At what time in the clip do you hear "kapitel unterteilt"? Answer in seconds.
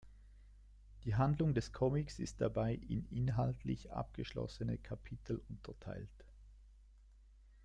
4.79-6.25